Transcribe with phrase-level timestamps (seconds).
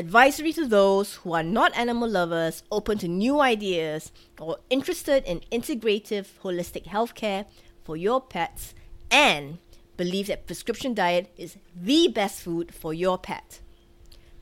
[0.00, 5.40] advisory to those who are not animal lovers, open to new ideas, or interested in
[5.52, 7.44] integrative holistic healthcare
[7.84, 8.74] for your pets,
[9.10, 9.58] and
[9.98, 13.60] believe that prescription diet is the best food for your pet.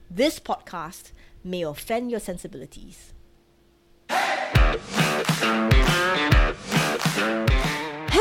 [0.09, 1.11] This podcast
[1.43, 3.13] may offend your sensibilities.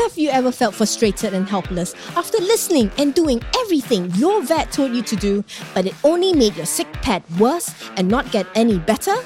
[0.02, 4.92] Have you ever felt frustrated and helpless after listening and doing everything your vet told
[4.92, 5.44] you to do,
[5.74, 9.16] but it only made your sick pet worse and not get any better?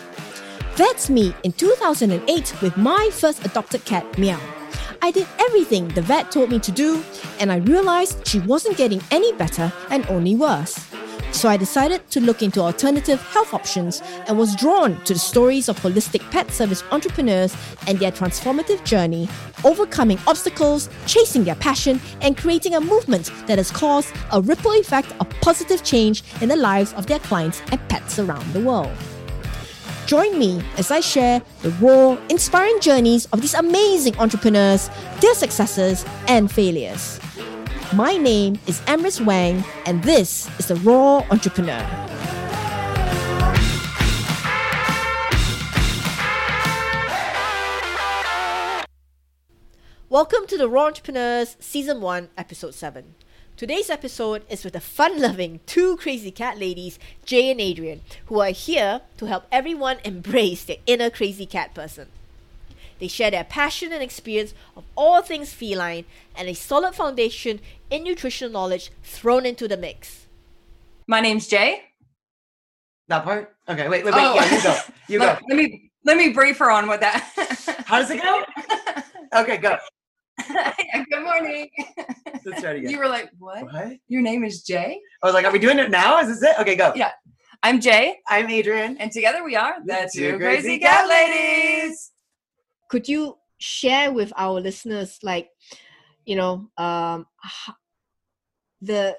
[0.77, 4.41] That's me in 2008 with my first adopted cat, Meow.
[5.03, 7.05] I did everything the vet told me to do,
[7.39, 10.92] and I realized she wasn't getting any better and only worse.
[11.33, 15.69] So I decided to look into alternative health options and was drawn to the stories
[15.69, 17.57] of holistic pet service entrepreneurs
[17.89, 19.29] and their transformative journey,
[19.65, 25.13] overcoming obstacles, chasing their passion, and creating a movement that has caused a ripple effect
[25.21, 28.93] of positive change in the lives of their clients and pets around the world.
[30.07, 36.05] Join me as I share the raw, inspiring journeys of these amazing entrepreneurs, their successes,
[36.29, 37.19] and failures.
[37.95, 41.87] My name is Emrys Wang, and this is The Raw Entrepawneur.
[50.09, 53.15] Welcome to The Raw Entrepawneurs, Season 1, Episode 7.
[53.59, 58.41] Today's episode is with the fun loving two crazy cat ladies, Jay and Adrian, who
[58.41, 62.09] are here to help everyone embrace their inner crazy cat person.
[63.03, 66.05] They share their passion and experience of all things feline
[66.37, 67.59] and a solid foundation
[67.91, 70.29] in nutritional knowledge thrown into the mix.
[71.09, 71.83] My name's Jay.
[73.09, 73.57] That part?
[73.69, 74.23] Okay, wait, wait, wait.
[74.23, 74.35] Oh.
[74.37, 74.79] Yeah, you go.
[75.09, 75.25] You go.
[75.25, 77.29] let, let me let me brief her on with that.
[77.87, 78.45] How does it go?
[79.35, 79.77] Okay, go.
[80.47, 81.71] Good morning.
[82.45, 82.91] Let's try it again.
[82.93, 83.65] You were like, what?
[83.65, 83.95] What?
[84.07, 85.01] Your name is Jay?
[85.25, 86.21] I was like, are we doing it now?
[86.21, 86.57] Is this it?
[86.61, 86.93] Okay, go.
[86.95, 87.11] Yeah.
[87.65, 88.97] I'm Jay, I'm Adrian.
[88.99, 92.13] and together we are The Two Crazy Cat Ladies.
[92.93, 95.49] Could you share with our listeners, like,
[96.27, 97.25] you know, um,
[98.83, 99.17] the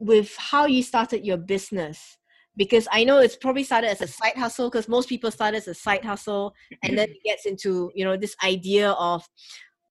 [0.00, 2.18] with how you started your business?
[2.56, 4.68] Because I know it's probably started as a side hustle.
[4.68, 8.16] Because most people start as a side hustle, and then it gets into you know
[8.16, 9.24] this idea of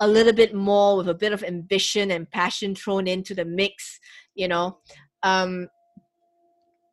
[0.01, 4.01] a little bit more with a bit of ambition and passion thrown into the mix.
[4.35, 4.79] You know,
[5.23, 5.69] um,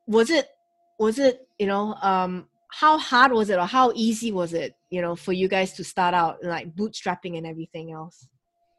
[0.07, 0.47] was it
[1.01, 5.01] was it you know um, how hard was it or how easy was it you
[5.03, 8.27] know for you guys to start out like bootstrapping and everything else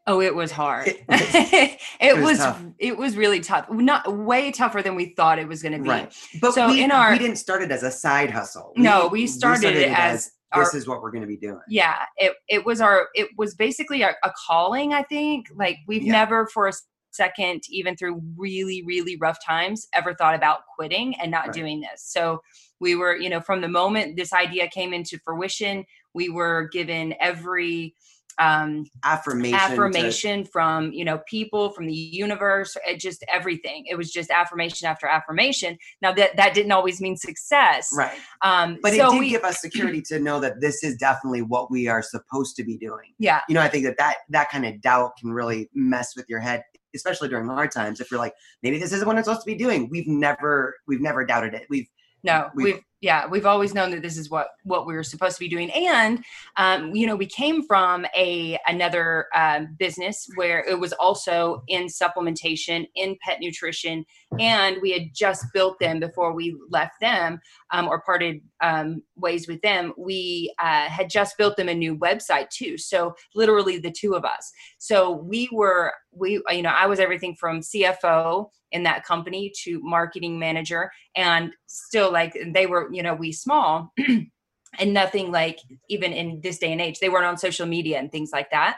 [0.07, 0.87] Oh, it was hard.
[1.09, 3.65] It It, was- was was it was really tough.
[3.71, 5.89] Not way tougher than we thought it was going to be.
[5.89, 6.13] Right.
[6.39, 8.71] But So we, in our- we didn't start it as a side hustle.
[8.77, 11.59] No, we started it as this our- is what we're going to be doing.
[11.67, 16.03] yeah it, it was our it was basically a, a calling i think like we've
[16.03, 16.11] Yeah.
[16.21, 16.73] never for a
[17.11, 21.55] second even through really really rough times ever thought about quitting and not Right.
[21.55, 22.41] doing this so
[22.79, 25.83] we were you know from the moment this idea came into fruition
[26.15, 27.93] we were given every
[28.37, 29.57] um Affirmation.
[29.57, 34.29] to- affirmation from you know people from the universe it just everything it was just
[34.29, 38.17] affirmation after affirmation now that that didn't always mean success right.
[38.41, 41.43] um But so it did we, give us security to know that this is definitely
[41.43, 43.13] what we are supposed to be doing.
[43.19, 46.25] yeah You know, I think that that, that kind of doubt can really mess with
[46.27, 46.61] your head,
[46.93, 48.01] especially during hard times.
[48.01, 48.33] If you're like,
[48.63, 49.87] maybe this isn't what I'm supposed to be doing.
[49.89, 51.67] We've never, we've never doubted it.
[51.69, 51.87] We've,
[52.23, 55.35] no We've- we've, yeah we've always known that this is what what we were supposed
[55.35, 55.69] to be doing.
[55.71, 56.25] And
[56.57, 61.85] um, you know we came from a another um, business where it was also in
[61.85, 64.05] supplementation in pet nutrition
[64.39, 67.39] and we had just built them before we left them
[67.71, 69.93] um, or parted um, ways with them.
[69.97, 72.77] We uh, had just built them a new website too.
[72.77, 74.51] So literally the two of us.
[74.79, 79.79] So we were we you know i was everything from cfo in that company to
[79.81, 83.93] marketing manager and still like they were you know we small
[84.79, 85.57] and nothing like
[85.89, 88.77] even in this day and age they weren't on social media and things like that.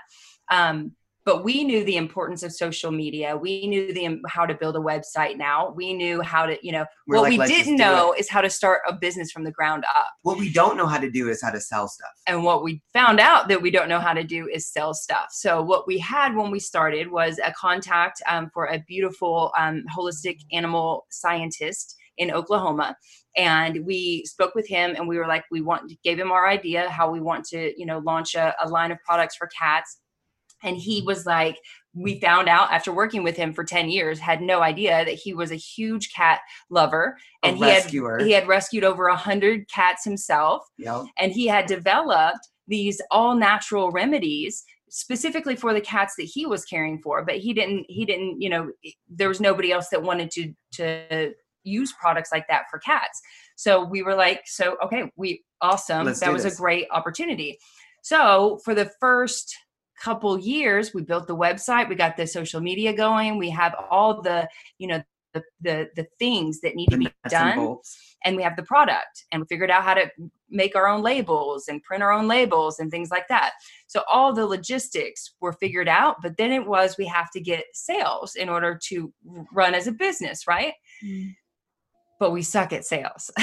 [0.51, 0.93] Um
[1.27, 4.75] but we knew the importance of social media we knew the um, how to build
[4.75, 8.13] a website now we knew how to you know We're what like, we didn't know
[8.13, 10.87] it." is how to start a business from the ground up what we don't know
[10.87, 12.15] how to do is how to sell stuff.
[12.27, 15.27] and what we found out that we don't know how to do is sell stuff.
[15.31, 19.83] So what we had when we started was a contact um, for a beautiful um,
[19.95, 22.95] holistic animal scientist in Oklahoma,
[23.35, 26.89] and we spoke with him, and we were like, we want gave him our idea
[26.89, 29.99] how we want to, you know, launch a, a line of products for cats,
[30.63, 31.57] and he was like.
[31.99, 35.33] We found out after working with him for 10 years, had no idea that he
[35.33, 38.19] was a huge cat lover A and he rescuer.
[38.19, 41.05] had he had rescued over a hundred cats himself Yep.
[41.17, 46.65] and he had developed these all natural remedies specifically for the cats that he was
[46.65, 48.69] caring for but he didn't he didn't you know
[49.09, 51.33] there was nobody else that wanted to to
[51.63, 53.19] use products like that for cats
[53.55, 56.05] So we were like, so okay, we awesome.
[56.05, 56.53] Let's that was this.
[56.53, 57.57] a great opportunity.
[58.03, 59.55] So for the first
[59.99, 64.21] couple years, we built the website, we got the social media going, we have all
[64.21, 64.47] the,
[64.77, 65.01] you know,
[65.33, 67.77] the the, the things that need The to be nuts and done
[68.25, 70.09] and we have the product and we figured out how to
[70.49, 73.53] make our own labels and print our own labels and things like that.
[73.87, 77.65] So all the logistics were figured out but then it was we have to get
[77.73, 79.13] sales in order to
[79.53, 80.73] run as a business right?
[81.03, 81.35] Mm.
[82.19, 83.29] But we suck at sales.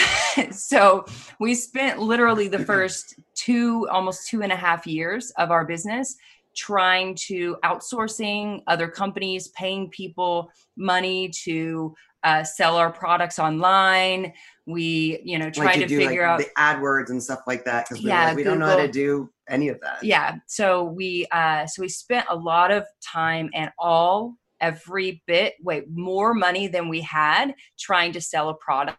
[0.50, 1.04] So
[1.38, 6.16] we spent literally the first two almost two and a half years of our business
[6.54, 14.32] trying to outsourcing other companies paying people money to uh, sell our products online.
[14.66, 18.02] We you know trying to do figure out the AdWords and stuff like that because
[18.02, 20.02] Yeah, like, we don't know how to do any of that.
[20.02, 25.52] yeah so we uh so we spent a lot of time and all every bit
[25.62, 28.96] wait more money than we had trying to sell a product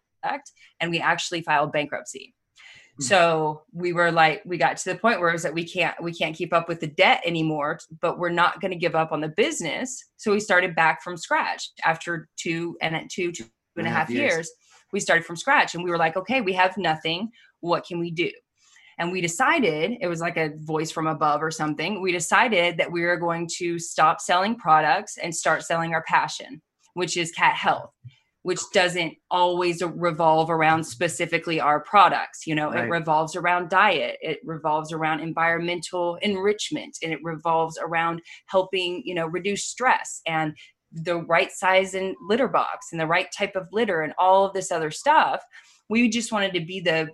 [0.79, 2.34] and we actually filed bankruptcy
[2.97, 3.03] Hmm.
[3.03, 6.01] so we were like we got to the point where it was that we can't
[6.01, 9.11] we can't keep up with the debt anymore but we're not going to give up
[9.11, 10.01] on the business.
[10.17, 13.45] So we started back from scratch after two and at two two
[13.75, 14.49] and a half years.
[14.93, 17.31] We started from scratch and we were like okay we have nothing.
[17.59, 18.31] What can we do?
[18.97, 22.91] And we decided it was like a voice from above or something we decided that
[22.91, 26.61] we were going to stop selling products and start selling our passion
[26.93, 27.91] which is cat health
[28.45, 30.89] which doesn't always revolve around mm-hmm.
[30.89, 32.85] specifically our products you know Right.
[32.85, 39.15] it revolves around diet it revolves around environmental enrichment and it revolves around helping you
[39.15, 40.55] know reduce stress and
[40.91, 44.53] the right size and litter box and the right type of litter and all of
[44.53, 45.41] this other stuff
[45.89, 47.09] we just wanted to be the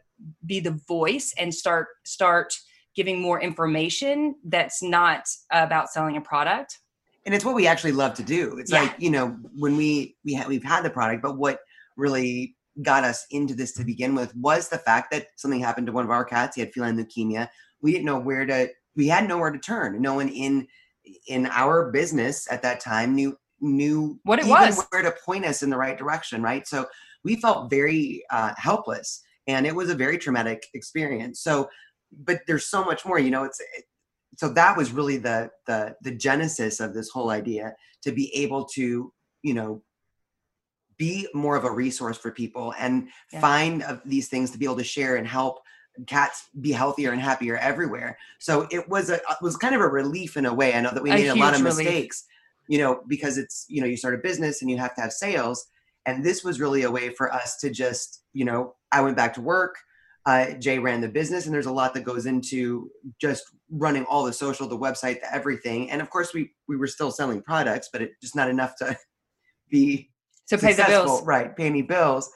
[0.45, 2.53] be the voice and start start
[2.93, 6.80] giving more information that's not about selling a product
[7.25, 8.57] and it's what we actually love to do.
[8.57, 8.81] It's Yeah.
[8.83, 11.59] like you know when we we ha- we've had the product, but what
[11.97, 15.93] really got us into this to begin with was the fact that something happened to
[15.93, 16.55] one of our cats.
[16.55, 17.49] He had feline leukemia.
[17.81, 18.69] We didn't know where to.
[18.95, 20.01] We had nowhere to turn.
[20.01, 20.67] No one in
[21.27, 24.83] in our business at that time knew knew What it was.
[24.89, 26.41] where to point us in the right direction.
[26.41, 26.67] Right.
[26.67, 26.87] So
[27.23, 31.41] we felt very uh, helpless, and it was a very traumatic experience.
[31.41, 31.69] So,
[32.25, 33.19] but there's so much more.
[33.19, 33.59] You know, it's
[34.41, 38.65] so that was really the the the genesis of this whole idea to be able
[38.65, 39.83] to you know
[40.97, 43.39] be more of a resource for people and Yeah.
[43.39, 45.59] find uh, these things to be able to share and help
[46.07, 49.87] cats be healthier and happier everywhere so it was a it was kind of a
[49.87, 51.85] relief in a way i know that we made a lot of relief.
[51.85, 52.25] mistakes
[52.67, 55.11] you know because it's you know you start a business and you have to have
[55.11, 55.67] sales
[56.07, 59.33] and this was really a way for us to just you know i went back
[59.35, 59.75] to work
[60.25, 64.23] uh, jay ran the business and there's a lot that goes into just running all
[64.23, 65.89] the social the website the everything.
[65.89, 68.97] And of course we we were still selling products but it just not enough to
[69.69, 70.11] be
[70.47, 71.23] to pay the bills.
[71.23, 72.29] right pay me bills.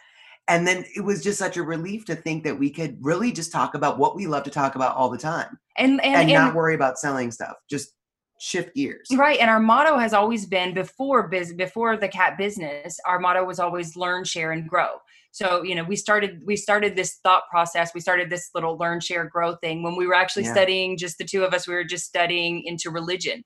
[0.47, 3.51] And then it was just such a relief to think that we could really just
[3.51, 6.31] talk about what we love to talk about all the time and and, and, and
[6.31, 7.94] not worry about selling stuff just
[8.45, 12.99] shift gears Right, and our motto has always been before biz before the cat business.
[13.07, 14.99] Our motto was always learn, share, and grow.
[15.31, 17.91] So you know, we started we started this thought process.
[17.95, 20.53] We started this little learn, share, grow thing when we were actually Yeah.
[20.53, 20.95] studying.
[20.97, 23.43] Just the two of us, we were just studying into religion,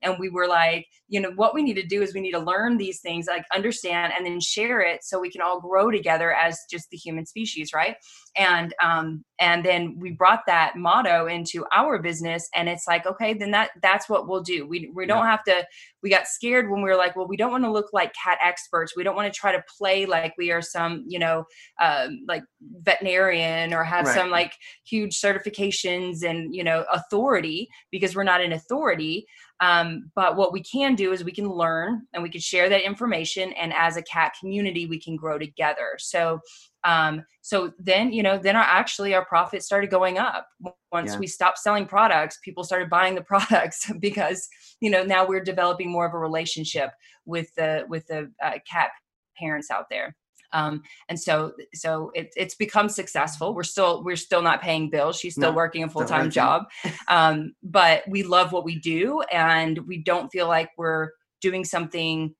[0.00, 2.38] and we were like, you know, what we need to do is we need to
[2.38, 6.32] learn these things, like understand, and then share it, so we can all grow together
[6.32, 7.96] as just the human species, right?
[8.36, 13.34] and um and then we brought that motto into our business and it's like okay
[13.34, 15.66] then that that's what we'll do we we don't have to
[16.02, 18.38] we got scared when we were like well we don't want to look like cat
[18.42, 21.44] experts we don't want to try to play like we are some you know
[21.82, 22.44] um like
[22.82, 24.14] veterinarian or have Right.
[24.14, 24.52] some like
[24.84, 29.26] huge certifications and you know authority because we're not an authority
[29.60, 32.82] um, but what we can do is we can learn and we can share that
[32.82, 35.88] information and as a cat community we can grow together.
[35.98, 36.40] So
[36.84, 40.46] um, so then you know then our actually our profits started going up.
[40.92, 41.18] Once Yeah.
[41.18, 44.48] we stopped selling products people started buying the products because
[44.80, 46.90] you know now we're developing more of a relationship
[47.24, 48.90] with the with the uh, cat
[49.38, 50.14] parents out there
[50.52, 53.54] um, and so so it, it's become successful.
[53.54, 55.18] We're still we're still not paying bills.
[55.18, 56.64] She's still No, working a full-time job.
[57.08, 62.34] Um, but we love what we do and we don't feel like we're doing something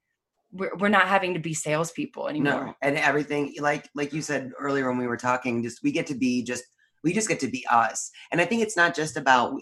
[0.53, 2.67] we're, we're not having to be salespeople anymore.
[2.67, 6.07] no and everything like like you said earlier when we were talking just we get
[6.07, 6.65] to be just
[7.03, 8.11] we just get to be us.
[8.31, 9.55] And i think it's not just about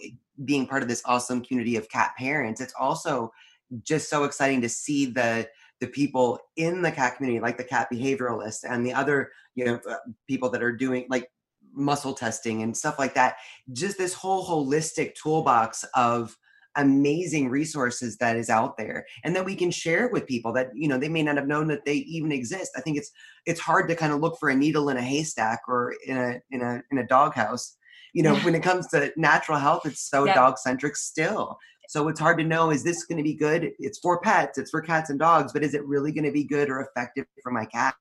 [0.45, 2.61] being part of this awesome community of cat parents.
[2.61, 3.31] It's also
[3.83, 5.47] just so exciting to see the
[5.79, 9.79] the people in the cat community like the cat behavioralists and the other you know
[9.89, 9.95] uh,
[10.27, 11.29] people that are doing like
[11.73, 13.35] muscle testing and stuff like that
[13.73, 16.35] just this whole holistic toolbox of
[16.75, 20.87] amazing resources that is out there and that we can share with people that you
[20.87, 22.71] know they may not have known that they even exist.
[22.77, 23.11] I think it's
[23.45, 26.41] it's hard to kind of look for a needle in a haystack or in a
[26.51, 27.75] in a in a doghouse.
[28.13, 31.57] You know when it comes to natural health it's so dog centric still
[31.89, 33.71] so it's hard to know is this going to be good?
[33.79, 36.43] It's for pets it's for cats and dogs but is it really going to be
[36.43, 37.95] good or effective for my cat?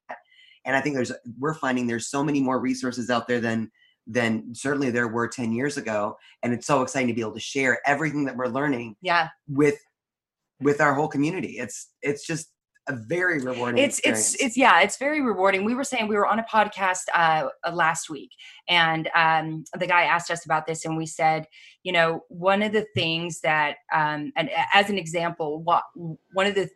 [0.64, 3.71] And i think there's we're finding there's so many more resources out there than
[4.07, 7.40] than certainly there were 10 years ago and it's so exciting to be able to
[7.40, 9.28] share everything that we're learning Yeah.
[9.49, 9.78] with
[10.61, 11.52] with our whole community.
[11.59, 12.50] It's it's just
[12.88, 14.35] a very rewarding it's experience.
[14.35, 17.49] it's it's yeah it's very rewarding we were saying we were on a podcast uh,
[17.64, 18.30] uh last week
[18.68, 21.47] and um the guy asked us about this and we said
[21.83, 25.85] you know one of the things that um and as an example what
[26.33, 26.68] one of the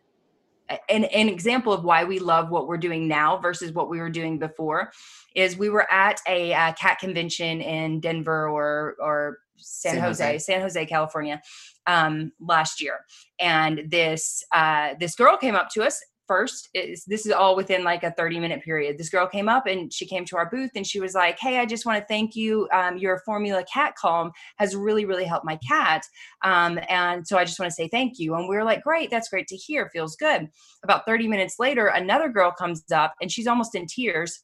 [0.89, 4.09] an, an example of why we love what we're doing now versus what we were
[4.09, 4.91] doing before
[5.35, 10.25] is we were at a uh, cat convention in Denver or or San, San Jose,
[10.25, 10.39] Jose.
[10.39, 11.41] San Jose, California,
[11.87, 12.99] um, last year,
[13.39, 16.69] and this uh, this girl came up to us first.
[16.73, 18.97] Is this is all within like a thirty minute period?
[18.97, 21.59] This girl came up and she came to our booth and she was like, "Hey,
[21.59, 22.67] I just want to thank you.
[22.73, 26.03] Um, your Formula Cat Calm has really really helped my cat,
[26.43, 29.09] um, and so I just want to say thank you." And we were like, "Great,
[29.09, 29.89] that's great to hear.
[29.93, 30.47] Feels good."
[30.83, 34.43] About thirty minutes later, another girl comes up and she's almost in tears,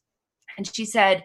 [0.56, 1.24] and she said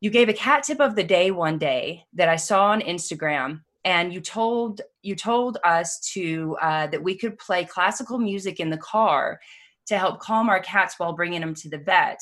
[0.00, 3.62] you gave a cat tip of the day one day that I saw on Instagram,
[3.84, 8.70] and you told you told us to uh, that we could play classical music in
[8.70, 9.40] the car
[9.86, 12.18] to help calm our cats while bringing them to the vet.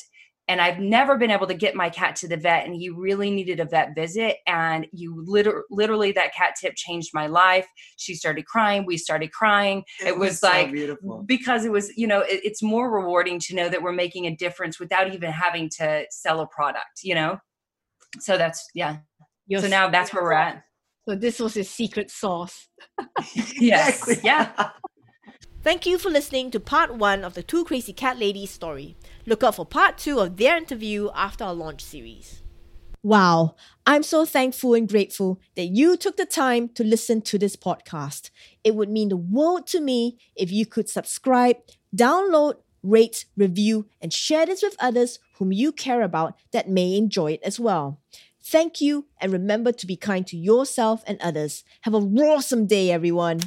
[0.47, 3.31] And I've never been able to get my cat to the vet, and he really
[3.31, 4.37] needed a vet visit.
[4.47, 7.67] And you liter- literally that cat tip changed my life.
[7.97, 8.85] She started crying.
[8.85, 9.85] We started crying.
[10.05, 13.55] It, was, so like beautiful because it was you know it, it's more rewarding to
[13.55, 17.39] know that we're making a difference without even having to sell a product you know
[18.21, 18.99] so that's yeah
[19.47, 20.65] Your so now that's where we're at
[21.09, 22.69] So this was his secret sauce.
[23.55, 24.71] yes yeah
[25.65, 28.99] Thank you for listening to part one of the Two Crazy Cat Ladies story.
[29.25, 32.43] Look out for part two of their interview after our launch series.
[33.03, 33.57] Wow,
[33.87, 38.29] I'm so thankful and grateful that you took the time to listen to this podcast.
[38.63, 41.57] It would mean the world to me if you could subscribe,
[41.97, 47.33] download, rate, review, and share this with others whom you care about that may enjoy
[47.33, 47.99] it as well.
[48.43, 51.65] Thank you, and remember to be kind to yourself and others.
[51.81, 53.41] Have a awesome day, everyone.